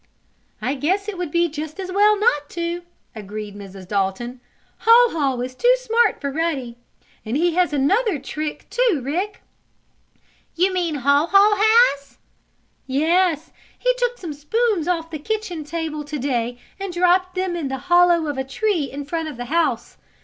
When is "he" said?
7.37-7.53, 13.77-13.93